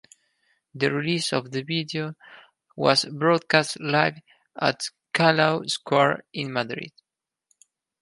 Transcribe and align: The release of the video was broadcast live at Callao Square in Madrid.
The 0.73 0.91
release 0.91 1.31
of 1.31 1.51
the 1.51 1.61
video 1.61 2.15
was 2.75 3.05
broadcast 3.05 3.79
live 3.79 4.15
at 4.59 4.89
Callao 5.13 5.67
Square 5.67 6.23
in 6.33 6.51
Madrid. 6.51 6.91